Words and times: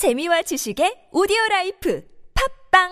재미와 0.00 0.40
지식의 0.40 1.08
오디오 1.12 1.36
라이프 1.50 2.02
팝빵 2.72 2.88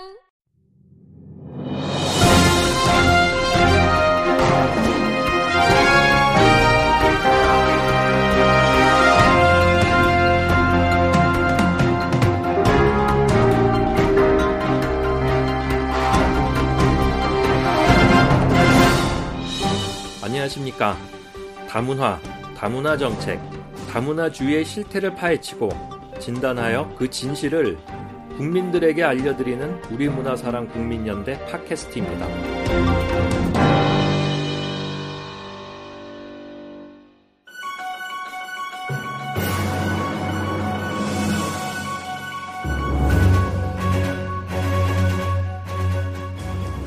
안녕하십니까. 20.23 20.95
다문화, 21.71 22.21
다문화 22.55 22.99
정책, 22.99 23.41
다문화주의의 23.91 24.67
실태를 24.67 25.15
파헤치고 25.15 25.98
진단하여 26.19 26.95
그 26.99 27.09
진실을 27.09 27.79
국민들에게 28.37 29.03
알려드리는 29.03 29.83
우리 29.91 30.09
문화사랑 30.09 30.69
국민연대 30.69 31.45
팟캐스트입니다. 31.47 32.27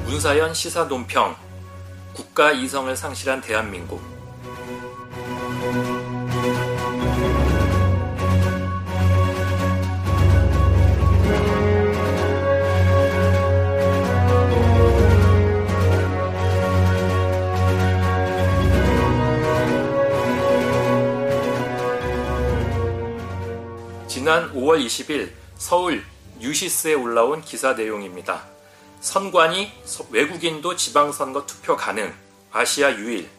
문사연 0.06 0.54
시사 0.54 0.86
논평 0.86 1.36
국가 2.14 2.52
이성을 2.52 2.96
상실한 2.96 3.42
대한민국 3.42 4.11
지난 24.32 24.54
5월 24.54 24.86
20일 24.86 25.30
서울 25.58 26.06
뉴시스에 26.40 26.94
올라온 26.94 27.42
기사 27.42 27.74
내용입니다. 27.74 28.46
선관위 29.02 29.70
외국인도 30.10 30.78
지방선거 30.78 31.46
투표 31.46 31.76
가능 31.76 32.14
아시아 32.50 32.94
유일 32.94 33.30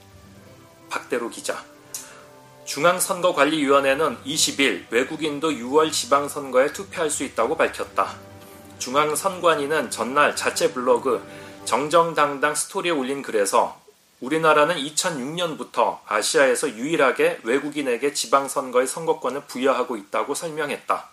박대로 0.90 1.30
기자 1.30 1.64
중앙선거관리위원회는 2.66 4.18
20일 4.22 4.84
외국인도 4.90 5.52
6월 5.52 5.90
지방선거에 5.90 6.74
투표할 6.74 7.08
수 7.08 7.24
있다고 7.24 7.56
밝혔다. 7.56 8.14
중앙선관위는 8.78 9.90
전날 9.90 10.36
자체 10.36 10.74
블로그 10.74 11.26
정정당당 11.64 12.54
스토리에 12.54 12.92
올린 12.92 13.22
글에서 13.22 13.80
우리나라는 14.22 14.76
2006년부터 14.76 15.98
아시아에서 16.06 16.70
유일하게 16.70 17.40
외국인에게 17.42 18.14
지방선거의 18.14 18.86
선거권을 18.86 19.42
부여하고 19.48 19.96
있다고 19.96 20.36
설명했다. 20.36 21.08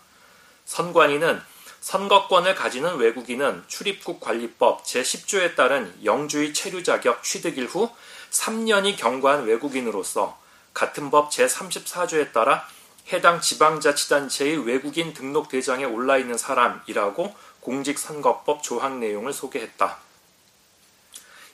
선관위는 0.65 1.41
선거권을 1.81 2.53
가지는 2.53 2.97
외국인은 2.97 3.63
출입국 3.67 4.19
관리법 4.19 4.83
제10조에 4.83 5.55
따른 5.55 5.91
영주의 6.05 6.53
체류 6.53 6.83
자격 6.83 7.23
취득일 7.23 7.65
후 7.65 7.89
3년이 8.29 8.95
경과한 8.97 9.45
외국인으로서 9.45 10.39
같은 10.75 11.09
법 11.09 11.31
제34조에 11.31 12.31
따라 12.31 12.67
해당 13.11 13.41
지방자치단체의 13.41 14.67
외국인 14.67 15.15
등록 15.15 15.49
대장에 15.49 15.83
올라 15.83 16.19
있는 16.19 16.37
사람이라고 16.37 17.35
공직선거법 17.61 18.61
조항 18.61 18.99
내용을 18.99 19.33
소개했다. 19.33 20.08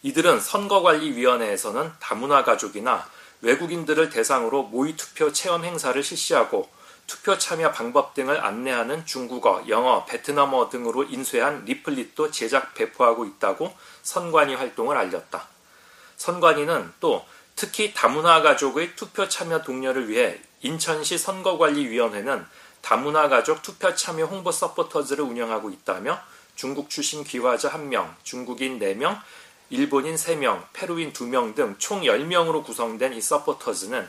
이들은 0.03 0.39
선거관리위원회에서는 0.39 1.93
다문화 2.00 2.44
가족이나 2.44 3.07
외국인들을 3.41 4.09
대상으로 4.09 4.63
모의 4.63 4.95
투표 4.95 5.31
체험 5.31 5.63
행사를 5.63 6.01
실시하고 6.01 6.69
투표 7.07 7.38
참여 7.38 7.72
방법 7.72 8.13
등을 8.16 8.44
안내하는 8.44 9.06
중국어, 9.06 9.63
영어, 9.69 10.06
베트남어 10.06 10.69
등으로 10.69 11.03
인쇄한 11.03 11.63
리플릿도 11.66 12.31
제작 12.31 12.73
배포하고 12.73 13.25
있다고 13.25 13.75
선관위 14.01 14.56
활동을 14.56 14.97
알렸다. 14.97 15.47
선관위는 16.17 16.94
또 17.00 17.25
특히 17.56 17.94
다문화 17.94 18.41
가족의 18.41 18.95
투표 18.95 19.29
참여 19.29 19.62
독려를 19.62 20.09
위해 20.09 20.39
인천시 20.62 21.17
선거관리위원회는 21.17 22.45
다문화 22.81 23.29
가족 23.29 23.62
투표 23.62 23.94
참여 23.94 24.25
홍보 24.25 24.51
서포터즈를 24.51 25.23
운영하고 25.23 25.69
있다며 25.69 26.19
중국 26.56 26.89
출신 26.89 27.23
귀화자 27.23 27.72
1명, 27.72 28.13
중국인 28.23 28.79
4명, 28.79 29.19
일본인 29.69 30.15
3명, 30.15 30.67
페루인 30.73 31.11
2명 31.13 31.55
등 31.55 31.75
총 31.79 32.01
10명으로 32.01 32.63
구성된 32.63 33.13
이 33.13 33.21
서포터즈는 33.21 34.07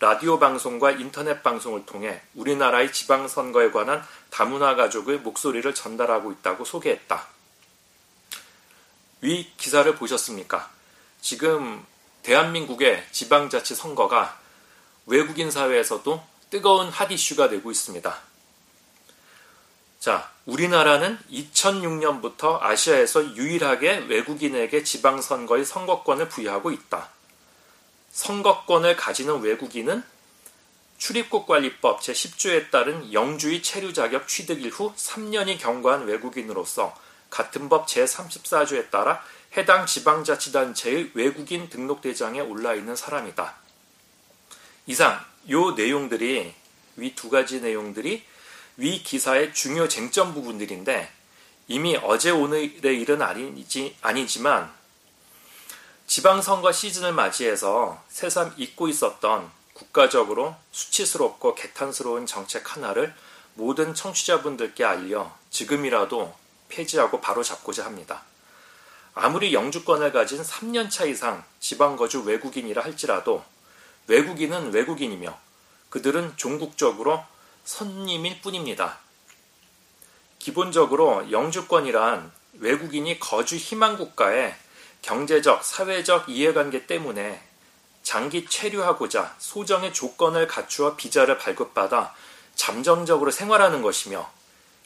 라디오 0.00 0.38
방송과 0.38 0.92
인터넷 0.92 1.42
방송을 1.42 1.86
통해 1.86 2.20
우리나라의 2.34 2.92
지방선거에 2.92 3.70
관한 3.70 4.04
다문화 4.30 4.74
가족의 4.74 5.18
목소리를 5.18 5.72
전달하고 5.74 6.32
있다고 6.32 6.64
소개했다. 6.64 7.26
위 9.20 9.52
기사를 9.56 9.94
보셨습니까? 9.94 10.68
지금 11.20 11.86
대한민국의 12.24 13.06
지방자치 13.12 13.76
선거가 13.76 14.40
외국인 15.06 15.50
사회에서도 15.50 16.22
뜨거운 16.50 16.88
핫 16.88 17.10
이슈가 17.10 17.48
되고 17.48 17.70
있습니다. 17.70 18.31
자, 20.02 20.32
우리나라는 20.46 21.16
2006년부터 21.30 22.60
아시아에서 22.60 23.36
유일하게 23.36 24.06
외국인에게 24.08 24.82
지방선거의 24.82 25.64
선거권을 25.64 26.28
부여하고 26.28 26.72
있다. 26.72 27.08
선거권을 28.10 28.96
가지는 28.96 29.40
외국인은 29.42 30.02
출입국 30.98 31.46
관리법 31.46 32.00
제10조에 32.00 32.72
따른 32.72 33.12
영주의 33.12 33.62
체류 33.62 33.92
자격 33.92 34.26
취득일 34.26 34.70
후 34.70 34.92
3년이 34.96 35.60
경과한 35.60 36.06
외국인으로서 36.06 36.98
같은 37.30 37.68
법 37.68 37.86
제34조에 37.86 38.90
따라 38.90 39.22
해당 39.56 39.86
지방자치단체의 39.86 41.12
외국인 41.14 41.68
등록대장에 41.68 42.40
올라 42.40 42.74
있는 42.74 42.96
사람이다. 42.96 43.54
이상 44.88 45.24
요 45.48 45.70
내용들이 45.70 46.54
위 46.96 47.14
두 47.14 47.30
가지 47.30 47.60
내용들이 47.60 48.31
위 48.76 49.02
기사의 49.02 49.54
중요 49.54 49.88
쟁점 49.88 50.32
부분들인데 50.34 51.10
이미 51.68 51.96
어제 51.96 52.30
오늘의 52.30 53.00
일은 53.00 53.22
아니지, 53.22 53.96
아니지만 54.00 54.72
지방선거 56.06 56.72
시즌을 56.72 57.12
맞이해서 57.12 58.02
새삼 58.08 58.54
잊고 58.56 58.88
있었던 58.88 59.50
국가적으로 59.72 60.56
수치스럽고 60.70 61.54
개탄스러운 61.54 62.26
정책 62.26 62.74
하나를 62.76 63.14
모든 63.54 63.94
청취자분들께 63.94 64.84
알려 64.84 65.34
지금이라도 65.50 66.34
폐지하고 66.68 67.20
바로 67.20 67.42
잡고자 67.42 67.84
합니다. 67.84 68.22
아무리 69.14 69.52
영주권을 69.52 70.12
가진 70.12 70.42
3년차 70.42 71.08
이상 71.08 71.44
지방거주 71.60 72.22
외국인이라 72.22 72.82
할지라도 72.82 73.44
외국인은 74.06 74.72
외국인이며 74.72 75.38
그들은 75.90 76.34
종국적으로 76.36 77.22
선님일 77.64 78.40
뿐입니다. 78.40 78.98
기본적으로 80.38 81.30
영주권이란 81.30 82.32
외국인이 82.54 83.18
거주 83.20 83.56
희망 83.56 83.96
국가에 83.96 84.54
경제적, 85.02 85.64
사회적 85.64 86.28
이해관계 86.28 86.86
때문에 86.86 87.40
장기 88.02 88.46
체류하고자 88.46 89.36
소정의 89.38 89.94
조건을 89.94 90.46
갖추어 90.48 90.96
비자를 90.96 91.38
발급받아 91.38 92.14
잠정적으로 92.54 93.30
생활하는 93.30 93.82
것이며 93.82 94.28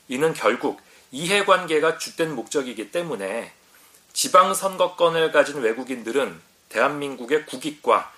이는 0.08 0.34
결국 0.34 0.80
이해관계가 1.10 1.98
주된 1.98 2.34
목적이기 2.34 2.90
때문에 2.90 3.52
지방선거권을 4.12 5.32
가진 5.32 5.60
외국인들은 5.60 6.40
대한민국의 6.68 7.46
국익과 7.46 8.12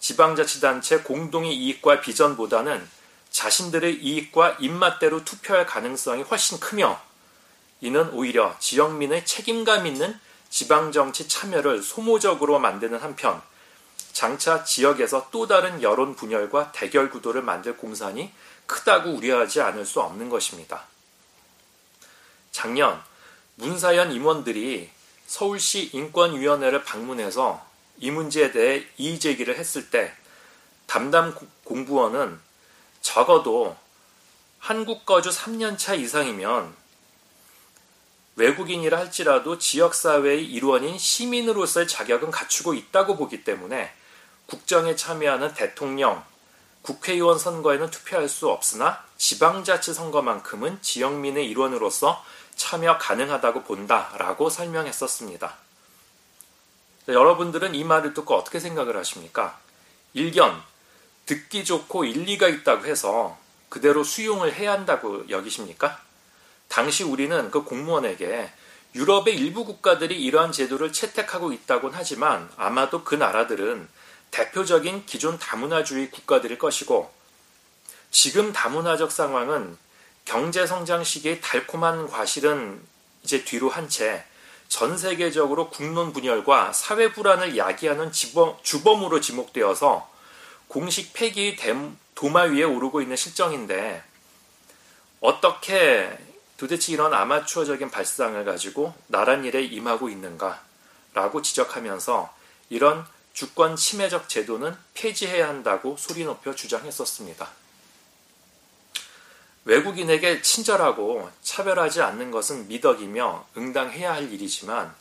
지방자치단체 0.00 1.00
공동의 1.00 1.54
이익과 1.54 2.00
비전보다는 2.00 2.97
자신들의 3.30 4.02
이익과 4.02 4.56
입맛대로 4.60 5.24
투표할 5.24 5.66
가능성이 5.66 6.22
훨씬 6.22 6.58
크며 6.58 7.00
이는 7.80 8.10
오히려 8.10 8.56
지역민의 8.58 9.24
책임감 9.24 9.86
있는 9.86 10.18
지방정치 10.50 11.28
참여를 11.28 11.82
소모적으로 11.82 12.58
만드는 12.58 12.98
한편 12.98 13.40
장차 14.12 14.64
지역에서 14.64 15.28
또 15.30 15.46
다른 15.46 15.82
여론 15.82 16.16
분열과 16.16 16.72
대결 16.72 17.10
구도를 17.10 17.42
만들 17.42 17.76
공산이 17.76 18.32
크다고 18.66 19.10
우려하지 19.10 19.60
않을 19.60 19.86
수 19.86 20.00
없는 20.00 20.28
것입니다. 20.28 20.84
작년 22.50 23.00
문사연 23.56 24.12
임원들이 24.12 24.90
서울시 25.26 25.90
인권위원회를 25.92 26.84
방문해서 26.84 27.64
이 27.98 28.10
문제에 28.10 28.50
대해 28.50 28.84
이의 28.96 29.20
제기를 29.20 29.56
했을 29.56 29.90
때 29.90 30.12
담당 30.86 31.34
공부원은 31.64 32.40
적어도 33.00 33.76
한국 34.58 35.06
거주 35.06 35.30
3년차 35.30 35.98
이상이면 35.98 36.74
외국인이라 38.36 38.98
할지라도 38.98 39.58
지역사회의 39.58 40.46
일원인 40.46 40.96
시민으로서의 40.96 41.88
자격은 41.88 42.30
갖추고 42.30 42.74
있다고 42.74 43.16
보기 43.16 43.42
때문에 43.42 43.92
국정에 44.46 44.94
참여하는 44.94 45.54
대통령, 45.54 46.24
국회의원 46.82 47.38
선거에는 47.38 47.90
투표할 47.90 48.28
수 48.28 48.48
없으나 48.48 49.04
지방자치 49.18 49.92
선거만큼은 49.92 50.80
지역민의 50.80 51.46
일원으로서 51.50 52.24
참여 52.56 52.98
가능하다고 52.98 53.64
본다라고 53.64 54.50
설명했었습니다. 54.50 55.54
여러분들은 57.08 57.74
이 57.74 57.84
말을 57.84 58.14
듣고 58.14 58.36
어떻게 58.36 58.60
생각을 58.60 58.96
하십니까? 58.96 59.58
일견, 60.14 60.62
듣기 61.28 61.64
좋고 61.64 62.04
일리가 62.04 62.48
있다고 62.48 62.86
해서 62.86 63.38
그대로 63.68 64.02
수용을 64.02 64.54
해야 64.54 64.72
한다고 64.72 65.28
여기십니까? 65.28 66.00
당시 66.68 67.04
우리는 67.04 67.50
그 67.50 67.64
공무원에게 67.64 68.50
유럽의 68.94 69.36
일부 69.36 69.66
국가들이 69.66 70.20
이러한 70.24 70.52
제도를 70.52 70.92
채택하고 70.92 71.52
있다곤 71.52 71.92
하지만 71.94 72.50
아마도 72.56 73.04
그 73.04 73.14
나라들은 73.14 73.88
대표적인 74.30 75.04
기존 75.04 75.38
다문화주의 75.38 76.10
국가들일 76.10 76.58
것이고 76.58 77.12
지금 78.10 78.52
다문화적 78.54 79.12
상황은 79.12 79.76
경제 80.24 80.66
성장 80.66 81.04
시기의 81.04 81.42
달콤한 81.42 82.08
과실은 82.08 82.82
이제 83.22 83.44
뒤로 83.44 83.68
한 83.68 83.88
채 83.88 84.24
전 84.68 84.98
세계적으로 84.98 85.70
국론 85.70 86.12
분열과 86.12 86.74
사회 86.74 87.10
불안을 87.12 87.56
야기하는 87.56 88.12
주범으로 88.12 89.20
지목되어서 89.20 90.08
공식 90.68 91.12
폐기 91.14 91.56
도마 92.14 92.42
위에 92.42 92.62
오르고 92.62 93.00
있는 93.00 93.16
실정인데 93.16 94.02
어떻게 95.20 96.16
도대체 96.56 96.92
이런 96.92 97.14
아마추어적인 97.14 97.90
발상을 97.90 98.44
가지고 98.44 98.94
나란 99.06 99.44
일에 99.44 99.62
임하고 99.62 100.08
있는가라고 100.08 101.42
지적하면서 101.42 102.34
이런 102.70 103.06
주권 103.32 103.76
침해적 103.76 104.28
제도는 104.28 104.76
폐지해야 104.94 105.48
한다고 105.48 105.96
소리 105.96 106.24
높여 106.24 106.54
주장했었습니다. 106.54 107.48
외국인에게 109.64 110.42
친절하고 110.42 111.30
차별하지 111.42 112.02
않는 112.02 112.30
것은 112.30 112.68
미덕이며 112.68 113.46
응당해야 113.56 114.14
할 114.14 114.32
일이지만 114.32 114.94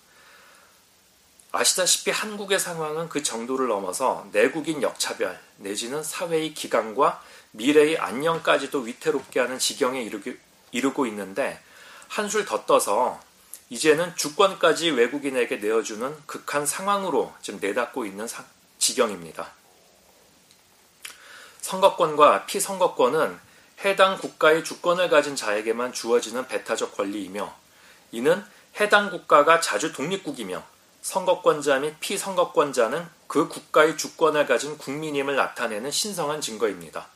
아시다시피 1.52 2.12
한국의 2.12 2.60
상황은 2.60 3.10
그 3.10 3.24
정도를 3.24 3.68
넘어서 3.68 4.28
내국인 4.32 4.82
역차별 4.82 5.40
내지는 5.58 6.04
사회의 6.04 6.54
기강과 6.54 7.22
미래의 7.52 7.98
안녕까지도 7.98 8.80
위태롭게 8.80 9.40
하는 9.40 9.58
지경에 9.58 10.10
이르고 10.72 11.06
있는데 11.08 11.62
한술 12.08 12.46
더 12.46 12.66
떠서 12.66 13.20
이제는 13.70 14.16
주권까지 14.16 14.92
외국인에게 14.92 15.58
내어주는 15.58 16.16
극한 16.26 16.66
상황으로 16.66 17.34
지금 17.42 17.60
내닫고 17.60 18.06
있는 18.06 18.28
지경입니다. 18.78 19.52
선거권과 21.62 22.46
피선거권은 22.46 23.40
해당 23.84 24.18
국가의 24.18 24.64
주권을 24.64 25.10
가진 25.10 25.36
자에게만 25.36 25.92
주어지는 25.92 26.48
배타적 26.48 26.96
권리이며 26.96 27.54
이는 28.12 28.44
해당 28.80 29.10
국가가 29.10 29.60
자주 29.60 29.92
독립국이며 29.92 30.64
선거권자 31.08 31.80
및 31.80 31.96
피선거권자는 32.02 33.08
그 33.28 33.48
국가의 33.48 33.98
주권을 33.98 34.46
가진 34.46 34.78
국민임을 34.78 35.38
나타내는 35.38 35.90
신성한 35.90 36.42
증거입니다. 36.42 37.08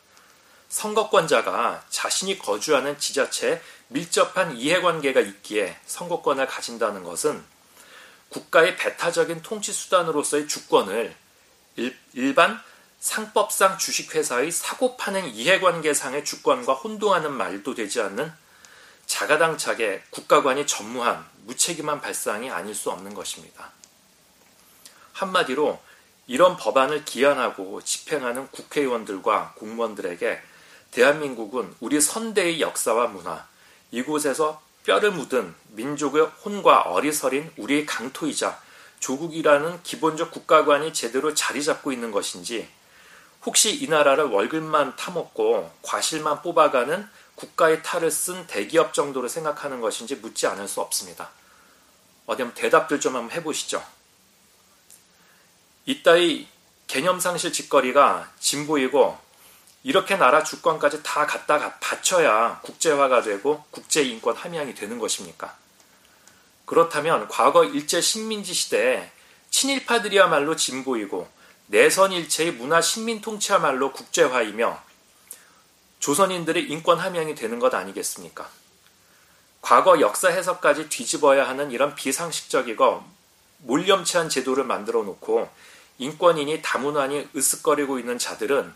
선거권자가 0.69 1.83
자신이 1.89 2.39
거주하는 2.39 2.97
지자체에 2.97 3.61
밀접한 3.89 4.55
이해관계가 4.55 5.19
있기에 5.19 5.77
선거권을 5.87 6.47
가진다는 6.47 7.03
것은 7.03 7.43
국가의 8.29 8.77
배타적인 8.77 9.41
통치 9.41 9.73
수단으로서의 9.73 10.47
주권을 10.47 11.13
일, 11.75 12.33
반 12.33 12.61
상법상 13.01 13.77
주식회사의 13.77 14.51
사고 14.51 14.95
파는 14.95 15.35
이해관계상의 15.35 16.23
주권과 16.23 16.75
혼동하는 16.75 17.33
말도 17.33 17.75
되지 17.75 17.99
않는 17.99 18.31
자가당착의 19.05 20.03
국가관이 20.11 20.65
전무한 20.65 21.29
무책임한 21.41 21.99
발상이 21.99 22.49
아닐 22.49 22.73
수 22.73 22.89
없는 22.89 23.13
것입니다. 23.13 23.80
한마디로 25.13 25.79
이런 26.27 26.55
법안을 26.57 27.05
기한하고 27.05 27.81
집행하는 27.81 28.47
국회의원들과 28.51 29.53
공무원들에게 29.57 30.41
대한민국은 30.91 31.73
우리 31.79 31.99
선대의 31.99 32.61
역사와 32.61 33.07
문화, 33.07 33.45
이곳에서 33.91 34.61
뼈를 34.85 35.11
묻은 35.11 35.53
민족의 35.69 36.23
혼과 36.43 36.81
어리서린 36.81 37.51
우리의 37.57 37.85
강토이자 37.85 38.59
조국이라는 38.99 39.83
기본적 39.83 40.31
국가관이 40.31 40.93
제대로 40.93 41.33
자리 41.33 41.63
잡고 41.63 41.91
있는 41.91 42.11
것인지 42.11 42.67
혹시 43.43 43.73
이 43.73 43.87
나라를 43.87 44.25
월급만 44.25 44.95
타먹고 44.95 45.71
과실만 45.81 46.41
뽑아가는 46.43 47.07
국가의 47.35 47.81
탈을 47.81 48.11
쓴 48.11 48.45
대기업 48.45 48.93
정도로 48.93 49.27
생각하는 49.27 49.81
것인지 49.81 50.15
묻지 50.15 50.45
않을 50.45 50.67
수 50.67 50.81
없습니다. 50.81 51.29
어디 52.27 52.43
한번 52.43 52.53
대답들 52.55 52.99
좀 52.99 53.15
한번 53.15 53.35
해보시죠. 53.35 53.83
이따위 55.91 56.47
개념상실 56.87 57.51
짓거리가 57.51 58.31
진보이고 58.39 59.17
이렇게 59.83 60.15
나라 60.15 60.41
주권까지 60.41 61.03
다 61.03 61.25
갖다가 61.25 61.75
바쳐야 61.79 62.61
국제화가 62.61 63.21
되고 63.21 63.65
국제인권 63.71 64.37
함양이 64.37 64.73
되는 64.73 64.99
것입니까? 64.99 65.53
그렇다면 66.65 67.27
과거 67.27 67.65
일제 67.65 67.99
식민지 67.99 68.53
시대에 68.53 69.11
친일파들이야말로 69.49 70.55
진보이고 70.55 71.27
내선일체의 71.67 72.53
문화 72.53 72.79
식민 72.79 73.19
통치야말로 73.19 73.91
국제화이며 73.91 74.81
조선인들의 75.99 76.71
인권 76.71 76.99
함양이 76.99 77.35
되는 77.35 77.59
것 77.59 77.73
아니겠습니까? 77.73 78.47
과거 79.61 79.99
역사 79.99 80.29
해석까지 80.29 80.87
뒤집어야 80.87 81.49
하는 81.49 81.71
이런 81.71 81.95
비상식적이고 81.95 83.03
몰염치한 83.63 84.29
제도를 84.29 84.63
만들어 84.63 85.03
놓고 85.03 85.49
인권인이 86.01 86.63
다문화니 86.63 87.29
으쓱거리고 87.35 87.99
있는 87.99 88.17
자들은 88.17 88.73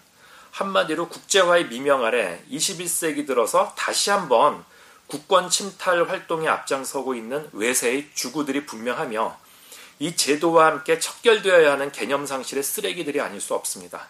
한마디로 0.52 1.10
국제화의 1.10 1.70
미명 1.70 2.06
아래 2.06 2.44
21세기 2.52 3.26
들어서 3.26 3.74
다시 3.76 4.12
한번 4.12 4.64
국권 5.08 5.50
침탈 5.50 6.08
활동에 6.08 6.48
앞장서고 6.48 7.16
있는 7.16 7.50
외세의 7.52 8.12
주구들이 8.14 8.68
분명하며 8.68 9.40
이 9.98 10.16
제도와 10.16 10.68
함께 10.68 11.00
척결되어야 11.00 11.72
하는 11.72 11.92
개념 11.92 12.28
상실의 12.28 12.64
쓰레기들이 12.64 13.20
아닐 13.20 13.42
수 13.42 13.56
없습니다. 13.56 14.08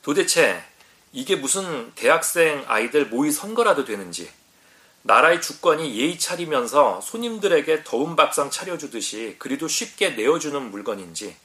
도대체 0.00 0.64
이게 1.12 1.36
무슨 1.36 1.92
대학생 1.94 2.64
아이들 2.66 3.06
모의 3.06 3.30
선거라도 3.30 3.84
되는지 3.84 4.30
나라의 5.02 5.42
주권이 5.42 5.98
예의 6.00 6.18
차리면서 6.18 7.02
손님들에게 7.02 7.84
더운 7.84 8.16
밥상 8.16 8.50
차려주듯이 8.50 9.36
그리도 9.38 9.68
쉽게 9.68 10.10
내어주는 10.10 10.70
물건인지 10.70 11.36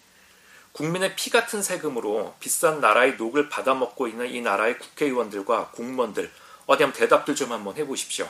국민의 0.74 1.15
피 1.15 1.30
같은 1.30 1.62
세금으로 1.62 2.36
비싼 2.39 2.82
나라의 2.82 3.15
녹을 3.15 3.48
받아먹고 3.50 4.08
있는 4.08 4.30
이 4.30 4.42
나라의 4.42 4.80
국회의원들과 4.80 5.70
공무원들 5.70 6.32
어디 6.65 6.84
한번 6.84 7.00
대답들 7.00 7.36
좀 7.36 7.51
한번 7.51 7.75
해보십시오. 7.77 8.27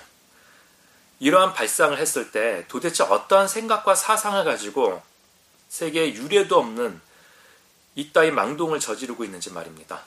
이러한 1.19 1.53
발상을 1.53 1.97
했을 1.97 2.31
때 2.31 2.65
도대체 2.67 3.03
어떠한 3.03 3.47
생각과 3.47 3.95
사상을 3.95 4.43
가지고 4.43 5.01
세계에 5.69 6.13
유례도 6.13 6.57
없는 6.59 6.99
이따위 7.95 8.31
망동을 8.31 8.79
저지르고 8.81 9.23
있는지 9.23 9.51
말입니다. 9.51 10.01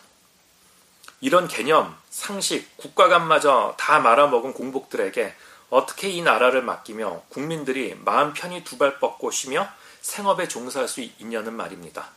이런 1.22 1.48
개념, 1.48 1.96
상식, 2.10 2.76
국가관마저 2.76 3.76
다 3.78 3.98
말아먹은 4.00 4.52
공복들에게 4.52 5.34
어떻게 5.70 6.10
이 6.10 6.20
나라를 6.20 6.62
맡기며 6.62 7.22
국민들이 7.30 7.94
마음 8.04 8.34
편히 8.34 8.62
두 8.62 8.76
발 8.76 9.00
뻗고 9.00 9.30
쉬며 9.30 9.68
생업에 10.02 10.46
종사할 10.46 10.86
수 10.86 11.00
있냐는 11.00 11.54
말입니다. 11.54 12.10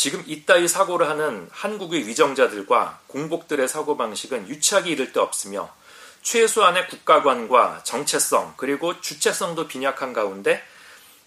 지금 0.00 0.24
이따위 0.26 0.66
사고를 0.66 1.10
하는 1.10 1.46
한국의 1.52 2.06
위정자들과 2.06 3.00
공복들의 3.06 3.68
사고방식은 3.68 4.48
유치하기 4.48 4.88
이를 4.88 5.12
데 5.12 5.20
없으며 5.20 5.70
최소한의 6.22 6.88
국가관과 6.88 7.82
정체성 7.84 8.54
그리고 8.56 8.98
주체성도 9.02 9.68
빈약한 9.68 10.14
가운데 10.14 10.64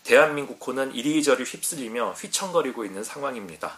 대한민국 0.03 0.65
호는 0.65 0.95
이리저리 0.95 1.43
휩쓸리며 1.43 2.13
휘청거리고 2.13 2.83
있는 2.83 3.03
상황입니다. 3.03 3.77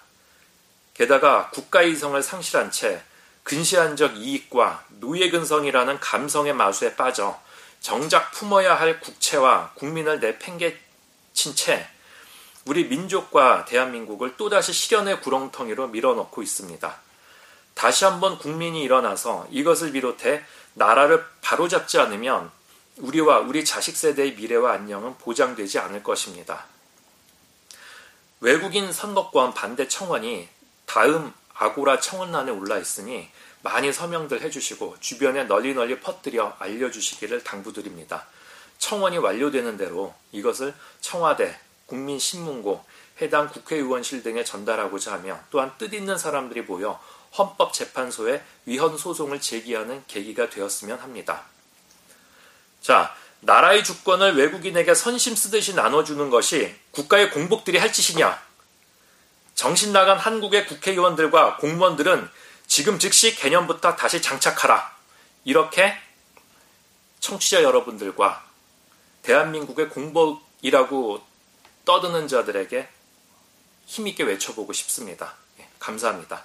게다가 0.93 1.49
국가이성을 1.49 2.23
상실한 2.23 2.71
채 2.71 3.03
근시안적 3.43 4.15
이익과 4.15 4.85
노예근성이라는 5.01 5.99
감성의 5.99 6.53
마수에 6.53 6.95
빠져 6.95 7.37
정작 7.81 8.31
품어야 8.31 8.79
할 8.79 9.01
국채와 9.01 9.73
국민을 9.75 10.21
내팽개친 10.21 11.53
채 11.53 11.85
우리 12.65 12.86
민족과 12.86 13.65
대한민국을 13.65 14.38
또다시 14.38 14.74
실현의 14.74 15.22
구렁텅이로 15.22 15.89
밀어넣고 15.89 16.41
있습니다. 16.41 16.95
다시 17.75 18.05
한번 18.05 18.39
국민이 18.39 18.81
일어나서 18.81 19.48
이것을 19.51 19.91
비롯해 19.91 20.43
나라를 20.74 21.24
바로잡지 21.41 22.00
않으면 22.00 22.50
우리와 22.98 23.39
우리 23.39 23.63
자식 23.63 23.95
세대의 23.95 24.34
미래와 24.34 24.74
안녕은 24.74 25.19
보장되지 25.19 25.77
않을 25.77 26.01
것입니다. 26.01 26.65
외국인 28.39 28.91
선거권 28.91 29.53
반대 29.53 29.88
청원이 29.88 30.50
다음 30.88 31.34
아고라 31.53 32.00
청원란에 32.00 32.51
올라 32.51 32.79
있으니 32.79 33.29
많이 33.62 33.93
서명들 33.93 34.41
해주시고 34.41 34.98
주변에 35.01 35.43
널리 35.43 35.75
널리 35.75 36.00
퍼뜨려 36.00 36.55
알려주시기를 36.57 37.43
당부드립니다. 37.43 38.25
청원이 38.79 39.17
완료되는 39.17 39.77
대로 39.77 40.13
이것을 40.31 40.74
청와대, 41.01 41.60
국민신문고, 41.87 42.83
해당 43.21 43.49
국회의원실 43.49 44.23
등에 44.23 44.43
전달하고자 44.43 45.13
하며 45.13 45.39
또한 45.49 45.71
뜻있는 45.77 46.17
사람들이 46.17 46.61
모여 46.61 46.99
헌법재판소에 47.37 48.43
위헌 48.65 48.97
소송을 48.97 49.39
제기하는 49.41 50.03
계기가 50.07 50.49
되었으면 50.49 50.99
합니다. 50.99 51.43
자, 52.81 53.15
나라의 53.41 53.83
주권을 53.83 54.35
외국인에게 54.37 54.93
선심 54.95 55.35
쓰듯이 55.35 55.75
나눠주는 55.75 56.29
것이 56.29 56.75
국가의 56.91 57.31
공복들이 57.31 57.77
할 57.77 57.91
짓이냐? 57.91 58.41
정신 59.53 59.93
나간 59.93 60.17
한국의 60.17 60.67
국회의원들과 60.67 61.57
공무원들은 61.57 62.29
지금 62.67 62.99
즉시 62.99 63.35
개념부터 63.35 63.95
다시 63.95 64.21
장착하라. 64.21 64.93
이렇게 65.45 65.95
청취자 67.19 67.63
여러분들과 67.63 68.43
대한민국의 69.21 69.89
공복이라고 69.89 71.21
떠드는 71.85 72.27
자들에게 72.27 72.89
힘있게 73.85 74.23
외쳐보고 74.23 74.73
싶습니다. 74.73 75.35
예, 75.59 75.67
감사합니다. 75.79 76.43